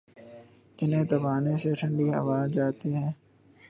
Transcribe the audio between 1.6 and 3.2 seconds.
سے یہ ٹھنڈی ہوجاتے ہیں۔